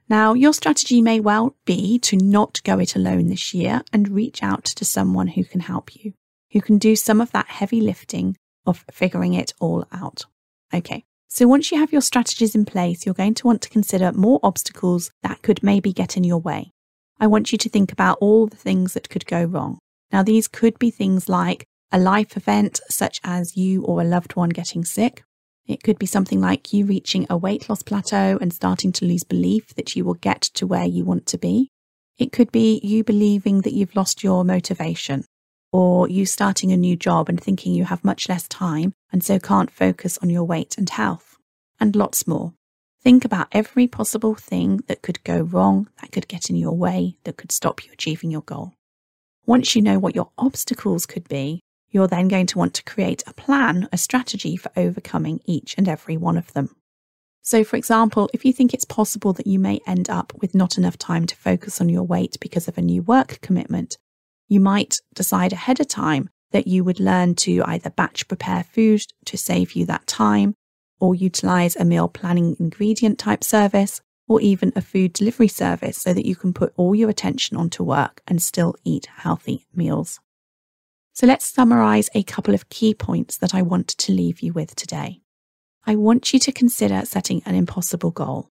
Now, 0.09 0.33
your 0.33 0.53
strategy 0.53 1.01
may 1.01 1.19
well 1.19 1.55
be 1.65 1.97
to 1.99 2.17
not 2.17 2.61
go 2.63 2.79
it 2.79 2.95
alone 2.95 3.27
this 3.27 3.53
year 3.53 3.81
and 3.93 4.09
reach 4.09 4.43
out 4.43 4.65
to 4.65 4.83
someone 4.83 5.27
who 5.27 5.45
can 5.45 5.61
help 5.61 5.95
you, 5.95 6.13
who 6.51 6.59
can 6.59 6.77
do 6.77 6.95
some 6.97 7.21
of 7.21 7.31
that 7.31 7.47
heavy 7.47 7.79
lifting 7.79 8.35
of 8.65 8.85
figuring 8.91 9.33
it 9.33 9.53
all 9.59 9.85
out. 9.91 10.25
Okay, 10.73 11.03
so 11.27 11.47
once 11.47 11.71
you 11.71 11.79
have 11.79 11.91
your 11.91 12.01
strategies 12.01 12.55
in 12.55 12.65
place, 12.65 13.05
you're 13.05 13.15
going 13.15 13.33
to 13.35 13.47
want 13.47 13.61
to 13.61 13.69
consider 13.69 14.11
more 14.11 14.39
obstacles 14.43 15.11
that 15.23 15.41
could 15.41 15.63
maybe 15.63 15.93
get 15.93 16.17
in 16.17 16.23
your 16.23 16.39
way. 16.39 16.71
I 17.19 17.27
want 17.27 17.51
you 17.51 17.57
to 17.57 17.69
think 17.69 17.91
about 17.91 18.17
all 18.19 18.47
the 18.47 18.57
things 18.57 18.93
that 18.93 19.09
could 19.09 19.25
go 19.25 19.43
wrong. 19.43 19.79
Now, 20.11 20.23
these 20.23 20.47
could 20.47 20.77
be 20.79 20.91
things 20.91 21.29
like 21.29 21.63
a 21.91 21.99
life 21.99 22.35
event, 22.35 22.79
such 22.89 23.19
as 23.23 23.55
you 23.55 23.83
or 23.83 24.01
a 24.01 24.05
loved 24.05 24.35
one 24.35 24.49
getting 24.49 24.83
sick. 24.83 25.23
It 25.67 25.83
could 25.83 25.99
be 25.99 26.05
something 26.05 26.41
like 26.41 26.73
you 26.73 26.85
reaching 26.85 27.27
a 27.29 27.37
weight 27.37 27.69
loss 27.69 27.83
plateau 27.83 28.37
and 28.41 28.51
starting 28.51 28.91
to 28.93 29.05
lose 29.05 29.23
belief 29.23 29.73
that 29.75 29.95
you 29.95 30.03
will 30.03 30.15
get 30.15 30.41
to 30.55 30.67
where 30.67 30.85
you 30.85 31.05
want 31.05 31.25
to 31.27 31.37
be. 31.37 31.69
It 32.17 32.31
could 32.31 32.51
be 32.51 32.79
you 32.83 33.03
believing 33.03 33.61
that 33.61 33.73
you've 33.73 33.95
lost 33.95 34.23
your 34.23 34.43
motivation 34.43 35.23
or 35.71 36.07
you 36.07 36.25
starting 36.25 36.71
a 36.71 36.77
new 36.77 36.95
job 36.95 37.29
and 37.29 37.41
thinking 37.41 37.73
you 37.73 37.85
have 37.85 38.03
much 38.03 38.27
less 38.27 38.47
time 38.47 38.93
and 39.11 39.23
so 39.23 39.39
can't 39.39 39.71
focus 39.71 40.17
on 40.21 40.29
your 40.29 40.43
weight 40.43 40.77
and 40.77 40.89
health, 40.89 41.37
and 41.79 41.95
lots 41.95 42.27
more. 42.27 42.53
Think 43.03 43.25
about 43.25 43.47
every 43.51 43.87
possible 43.87 44.35
thing 44.35 44.81
that 44.87 45.01
could 45.01 45.23
go 45.23 45.41
wrong, 45.41 45.89
that 46.01 46.11
could 46.11 46.27
get 46.27 46.49
in 46.49 46.55
your 46.55 46.75
way, 46.77 47.17
that 47.23 47.37
could 47.37 47.51
stop 47.51 47.83
you 47.83 47.91
achieving 47.91 48.29
your 48.29 48.41
goal. 48.41 48.73
Once 49.45 49.75
you 49.75 49.81
know 49.81 49.97
what 49.97 50.15
your 50.15 50.29
obstacles 50.37 51.05
could 51.05 51.27
be, 51.27 51.61
you're 51.89 52.07
then 52.07 52.27
going 52.27 52.45
to 52.45 52.57
want 52.57 52.73
to 52.75 52.83
create 52.83 53.23
a 53.27 53.33
plan, 53.33 53.89
a 53.91 53.97
strategy 53.97 54.55
for 54.55 54.71
overcoming 54.77 55.41
each 55.45 55.75
and 55.77 55.89
every 55.89 56.15
one 56.15 56.37
of 56.37 56.53
them. 56.53 56.69
So, 57.41 57.63
for 57.63 57.75
example, 57.75 58.29
if 58.33 58.45
you 58.45 58.53
think 58.53 58.73
it's 58.73 58.85
possible 58.85 59.33
that 59.33 59.47
you 59.47 59.57
may 59.57 59.81
end 59.87 60.09
up 60.09 60.31
with 60.39 60.53
not 60.53 60.77
enough 60.77 60.97
time 60.97 61.25
to 61.25 61.35
focus 61.35 61.81
on 61.81 61.89
your 61.89 62.03
weight 62.03 62.37
because 62.39 62.67
of 62.67 62.77
a 62.77 62.83
new 62.83 63.01
work 63.01 63.39
commitment, 63.41 63.97
you 64.51 64.59
might 64.59 64.97
decide 65.13 65.53
ahead 65.53 65.79
of 65.79 65.87
time 65.87 66.29
that 66.51 66.67
you 66.67 66.83
would 66.83 66.99
learn 66.99 67.33
to 67.33 67.63
either 67.67 67.89
batch 67.89 68.27
prepare 68.27 68.65
food 68.65 69.01
to 69.23 69.37
save 69.37 69.71
you 69.77 69.85
that 69.85 70.05
time, 70.05 70.53
or 70.99 71.15
utilize 71.15 71.77
a 71.77 71.85
meal 71.85 72.09
planning 72.09 72.57
ingredient 72.59 73.17
type 73.17 73.45
service, 73.45 74.01
or 74.27 74.41
even 74.41 74.73
a 74.75 74.81
food 74.81 75.13
delivery 75.13 75.47
service 75.47 75.97
so 75.97 76.13
that 76.13 76.25
you 76.25 76.35
can 76.35 76.51
put 76.51 76.73
all 76.75 76.93
your 76.93 77.09
attention 77.09 77.55
onto 77.55 77.81
work 77.81 78.21
and 78.27 78.41
still 78.41 78.75
eat 78.83 79.07
healthy 79.19 79.65
meals. 79.73 80.19
So 81.13 81.25
let's 81.25 81.45
summarize 81.45 82.09
a 82.13 82.23
couple 82.23 82.53
of 82.53 82.67
key 82.67 82.93
points 82.93 83.37
that 83.37 83.55
I 83.55 83.61
want 83.61 83.87
to 83.87 84.11
leave 84.11 84.41
you 84.41 84.51
with 84.51 84.75
today. 84.75 85.21
I 85.85 85.95
want 85.95 86.33
you 86.33 86.39
to 86.39 86.51
consider 86.51 87.05
setting 87.05 87.41
an 87.45 87.55
impossible 87.55 88.11
goal, 88.11 88.49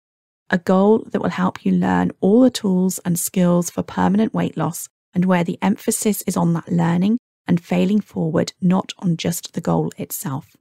a 0.48 0.56
goal 0.56 1.04
that 1.10 1.20
will 1.20 1.28
help 1.28 1.66
you 1.66 1.72
learn 1.72 2.12
all 2.22 2.40
the 2.40 2.48
tools 2.50 3.00
and 3.04 3.18
skills 3.18 3.68
for 3.68 3.82
permanent 3.82 4.32
weight 4.32 4.56
loss 4.56 4.88
and 5.14 5.24
where 5.24 5.44
the 5.44 5.58
emphasis 5.62 6.22
is 6.22 6.36
on 6.36 6.52
that 6.54 6.70
learning 6.70 7.18
and 7.46 7.62
failing 7.62 8.00
forward, 8.00 8.52
not 8.60 8.92
on 8.98 9.16
just 9.16 9.54
the 9.54 9.60
goal 9.60 9.90
itself. 9.96 10.56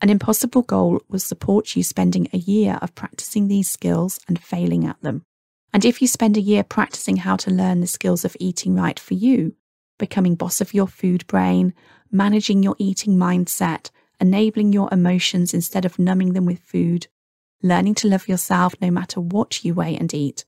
An 0.00 0.10
impossible 0.10 0.62
goal 0.62 1.00
will 1.08 1.18
support 1.18 1.74
you 1.74 1.82
spending 1.82 2.28
a 2.32 2.38
year 2.38 2.78
of 2.82 2.94
practicing 2.94 3.48
these 3.48 3.70
skills 3.70 4.20
and 4.28 4.42
failing 4.42 4.84
at 4.86 5.00
them. 5.00 5.22
And 5.72 5.84
if 5.84 6.02
you 6.02 6.08
spend 6.08 6.36
a 6.36 6.42
year 6.42 6.62
practicing 6.62 7.18
how 7.18 7.36
to 7.36 7.50
learn 7.50 7.80
the 7.80 7.86
skills 7.86 8.24
of 8.24 8.36
eating 8.38 8.74
right 8.74 8.98
for 8.98 9.14
you, 9.14 9.54
becoming 9.98 10.34
boss 10.34 10.60
of 10.60 10.74
your 10.74 10.86
food 10.86 11.26
brain, 11.26 11.72
managing 12.10 12.62
your 12.62 12.76
eating 12.78 13.16
mindset, 13.16 13.90
enabling 14.20 14.72
your 14.72 14.88
emotions 14.92 15.54
instead 15.54 15.84
of 15.84 15.98
numbing 15.98 16.34
them 16.34 16.44
with 16.44 16.60
food, 16.60 17.06
learning 17.62 17.94
to 17.94 18.08
love 18.08 18.28
yourself 18.28 18.74
no 18.80 18.90
matter 18.90 19.20
what 19.20 19.64
you 19.64 19.74
weigh 19.74 19.96
and 19.96 20.12
eat, 20.12 20.44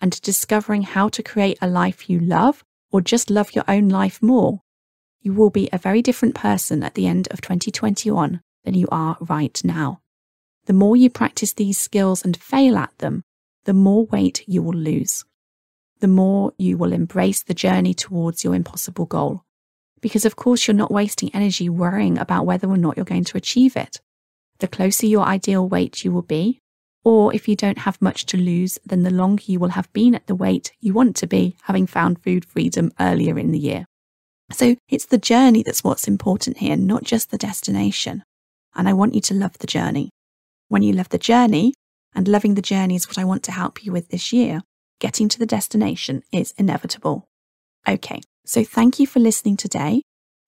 and 0.00 0.20
discovering 0.22 0.82
how 0.82 1.08
to 1.08 1.22
create 1.22 1.58
a 1.60 1.68
life 1.68 2.08
you 2.08 2.20
love 2.20 2.64
or 2.92 3.00
just 3.00 3.30
love 3.30 3.54
your 3.54 3.64
own 3.66 3.88
life 3.88 4.22
more, 4.22 4.60
you 5.20 5.32
will 5.32 5.50
be 5.50 5.68
a 5.72 5.78
very 5.78 6.02
different 6.02 6.34
person 6.34 6.82
at 6.82 6.94
the 6.94 7.06
end 7.06 7.26
of 7.30 7.40
2021 7.40 8.40
than 8.64 8.74
you 8.74 8.86
are 8.92 9.16
right 9.20 9.60
now. 9.64 10.00
The 10.66 10.72
more 10.72 10.96
you 10.96 11.10
practice 11.10 11.52
these 11.52 11.78
skills 11.78 12.24
and 12.24 12.36
fail 12.36 12.76
at 12.76 12.96
them, 12.98 13.24
the 13.64 13.72
more 13.72 14.04
weight 14.06 14.44
you 14.46 14.62
will 14.62 14.76
lose. 14.76 15.24
The 16.00 16.08
more 16.08 16.52
you 16.58 16.76
will 16.76 16.92
embrace 16.92 17.42
the 17.42 17.54
journey 17.54 17.94
towards 17.94 18.44
your 18.44 18.54
impossible 18.54 19.06
goal. 19.06 19.44
Because, 20.00 20.24
of 20.24 20.36
course, 20.36 20.66
you're 20.66 20.74
not 20.74 20.90
wasting 20.90 21.30
energy 21.32 21.68
worrying 21.68 22.18
about 22.18 22.46
whether 22.46 22.68
or 22.68 22.76
not 22.76 22.96
you're 22.96 23.04
going 23.04 23.24
to 23.24 23.36
achieve 23.36 23.76
it. 23.76 24.00
The 24.58 24.68
closer 24.68 25.06
your 25.06 25.24
ideal 25.24 25.68
weight 25.68 26.04
you 26.04 26.10
will 26.10 26.22
be, 26.22 26.61
or 27.04 27.34
if 27.34 27.48
you 27.48 27.56
don't 27.56 27.78
have 27.78 28.00
much 28.00 28.26
to 28.26 28.36
lose, 28.36 28.78
then 28.84 29.02
the 29.02 29.10
longer 29.10 29.42
you 29.46 29.58
will 29.58 29.70
have 29.70 29.92
been 29.92 30.14
at 30.14 30.26
the 30.26 30.34
weight 30.34 30.72
you 30.80 30.92
want 30.92 31.16
to 31.16 31.26
be, 31.26 31.56
having 31.62 31.86
found 31.86 32.22
food 32.22 32.44
freedom 32.44 32.92
earlier 33.00 33.38
in 33.38 33.50
the 33.50 33.58
year. 33.58 33.86
So 34.52 34.76
it's 34.88 35.06
the 35.06 35.18
journey 35.18 35.62
that's 35.62 35.82
what's 35.82 36.06
important 36.06 36.58
here, 36.58 36.76
not 36.76 37.04
just 37.04 37.30
the 37.30 37.38
destination. 37.38 38.22
And 38.74 38.88
I 38.88 38.92
want 38.92 39.14
you 39.14 39.20
to 39.22 39.34
love 39.34 39.58
the 39.58 39.66
journey. 39.66 40.10
When 40.68 40.82
you 40.82 40.92
love 40.92 41.08
the 41.08 41.18
journey, 41.18 41.74
and 42.14 42.28
loving 42.28 42.54
the 42.54 42.62
journey 42.62 42.96
is 42.96 43.08
what 43.08 43.18
I 43.18 43.24
want 43.24 43.42
to 43.44 43.52
help 43.52 43.84
you 43.84 43.92
with 43.92 44.08
this 44.08 44.32
year, 44.32 44.60
getting 45.00 45.28
to 45.28 45.38
the 45.38 45.46
destination 45.46 46.22
is 46.30 46.54
inevitable. 46.56 47.26
Okay, 47.88 48.20
so 48.44 48.62
thank 48.62 49.00
you 49.00 49.06
for 49.06 49.18
listening 49.18 49.56
today. 49.56 50.02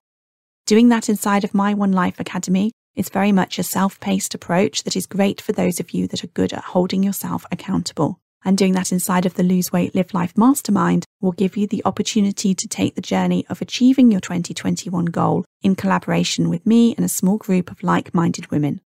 Doing 0.67 0.91
that 0.91 1.09
inside 1.09 1.43
of 1.43 1.55
My 1.55 1.73
One 1.73 1.93
Life 1.93 2.21
Academy 2.21 2.71
is 2.95 3.09
very 3.09 3.33
much 3.33 3.59
a 3.59 3.62
self 3.62 3.99
paced 3.99 4.35
approach 4.35 4.83
that 4.83 4.95
is 4.95 5.07
great 5.07 5.41
for 5.41 5.53
those 5.53 5.81
of 5.81 5.93
you 5.93 6.07
that 6.09 6.23
are 6.23 6.35
good 6.35 6.53
at 6.53 6.62
holding 6.62 7.03
yourself 7.03 7.47
accountable. 7.50 8.21
And 8.45 8.59
doing 8.59 8.75
that 8.75 8.93
inside 8.93 9.25
of 9.25 9.37
the 9.37 9.43
Lose 9.43 9.73
Weight 9.73 9.95
Live 9.95 10.12
Life 10.12 10.37
Mastermind 10.37 11.07
will 11.23 11.33
give 11.33 11.57
you 11.57 11.67
the 11.67 11.81
opportunity 11.87 12.55
to 12.55 12.69
take 12.69 12.95
the 12.95 13.00
journey 13.00 13.47
of 13.49 13.62
achieving 13.62 14.11
your 14.11 14.21
2021 14.21 15.07
goal 15.07 15.47
in 15.62 15.76
collaboration 15.76 16.50
with 16.50 16.67
me 16.67 16.95
and 16.95 17.07
a 17.07 17.09
small 17.09 17.38
group 17.38 17.71
of 17.71 17.83
like 17.83 18.12
minded 18.12 18.50
women. 18.50 18.83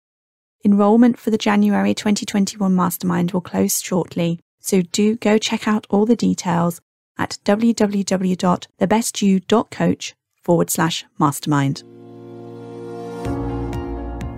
Enrollment 0.66 1.18
for 1.18 1.30
the 1.30 1.38
January 1.38 1.94
2021 1.94 2.76
Mastermind 2.76 3.32
will 3.32 3.40
close 3.40 3.82
shortly, 3.82 4.42
so 4.66 4.82
do 4.82 5.16
go 5.18 5.38
check 5.38 5.68
out 5.68 5.86
all 5.92 6.08
the 6.08 6.16
details 6.16 6.82
at 7.20 7.38
www.thebestyou.coach 7.46 10.16
forward 10.42 10.72
slash 10.72 11.06
mastermind. 11.20 11.84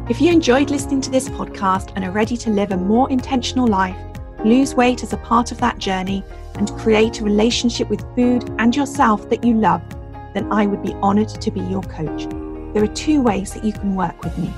If 0.09 0.21
you 0.21 0.31
enjoyed 0.31 0.69
listening 0.69 1.01
to 1.01 1.09
this 1.09 1.27
podcast 1.29 1.93
and 1.95 2.03
are 2.03 2.11
ready 2.11 2.35
to 2.37 2.49
live 2.49 2.71
a 2.71 2.77
more 2.77 3.09
intentional 3.09 3.67
life, 3.67 3.95
lose 4.43 4.75
weight 4.75 5.01
as 5.01 5.13
a 5.13 5.17
part 5.17 5.53
of 5.53 5.59
that 5.59 5.77
journey, 5.77 6.25
and 6.55 6.69
create 6.71 7.21
a 7.21 7.23
relationship 7.23 7.87
with 7.89 8.01
food 8.15 8.53
and 8.59 8.75
yourself 8.75 9.29
that 9.29 9.45
you 9.45 9.53
love, 9.53 9.81
then 10.33 10.51
I 10.51 10.65
would 10.65 10.83
be 10.83 10.91
honoured 10.95 11.29
to 11.29 11.51
be 11.51 11.61
your 11.61 11.83
coach. 11.83 12.27
There 12.73 12.83
are 12.83 12.87
two 12.87 13.21
ways 13.21 13.53
that 13.53 13.63
you 13.63 13.71
can 13.71 13.95
work 13.95 14.21
with 14.23 14.37
me. 14.37 14.53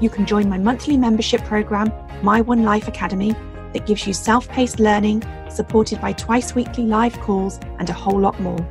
You 0.00 0.10
can 0.10 0.26
join 0.26 0.48
my 0.48 0.58
monthly 0.58 0.96
membership 0.96 1.42
program, 1.44 1.92
My 2.22 2.40
One 2.40 2.62
Life 2.62 2.86
Academy, 2.86 3.34
that 3.72 3.86
gives 3.86 4.06
you 4.06 4.12
self 4.12 4.48
paced 4.48 4.80
learning, 4.80 5.22
supported 5.50 6.00
by 6.00 6.12
twice 6.12 6.54
weekly 6.54 6.84
live 6.84 7.18
calls, 7.20 7.58
and 7.78 7.90
a 7.90 7.92
whole 7.92 8.20
lot 8.20 8.40
more. 8.40 8.66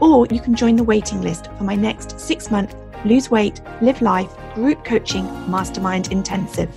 Or 0.00 0.26
you 0.26 0.40
can 0.40 0.54
join 0.54 0.76
the 0.76 0.84
waiting 0.84 1.20
list 1.20 1.48
for 1.56 1.64
my 1.64 1.74
next 1.74 2.20
six 2.20 2.50
month 2.50 2.74
Lose 3.04 3.30
Weight, 3.30 3.60
Live 3.80 4.02
Life 4.02 4.30
group 4.54 4.84
coaching 4.84 5.24
mastermind 5.50 6.12
intensive. 6.12 6.74